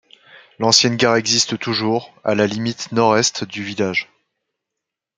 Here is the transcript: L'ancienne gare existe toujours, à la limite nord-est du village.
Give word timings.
L'ancienne 0.57 0.95
gare 0.97 1.17
existe 1.17 1.59
toujours, 1.59 2.11
à 2.23 2.33
la 2.33 2.47
limite 2.47 2.91
nord-est 2.91 3.43
du 3.43 3.61
village. 3.61 4.09